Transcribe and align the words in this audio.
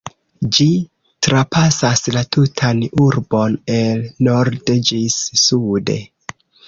Ĝi 0.57 0.65
trapasas 1.27 2.01
la 2.15 2.23
tutan 2.37 2.81
urbon, 3.03 3.59
el 3.75 4.01
norde 4.29 4.79
ĝis 4.91 5.19
sude. 5.43 5.99